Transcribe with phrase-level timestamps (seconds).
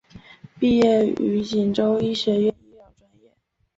[0.59, 3.31] 毕业于锦州医学院医疗专业。